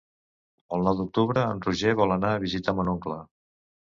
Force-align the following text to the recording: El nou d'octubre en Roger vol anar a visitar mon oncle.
El 0.77 0.85
nou 0.85 0.95
d'octubre 1.01 1.43
en 1.49 1.61
Roger 1.65 1.93
vol 1.99 2.13
anar 2.15 2.31
a 2.39 2.39
visitar 2.45 2.75
mon 2.81 2.91
oncle. 2.95 3.19